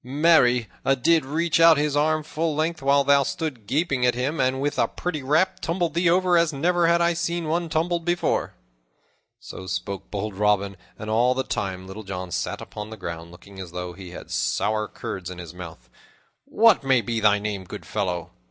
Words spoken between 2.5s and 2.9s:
length